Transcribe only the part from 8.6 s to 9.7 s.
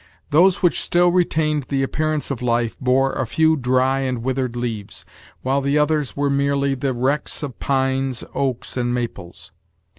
and maples.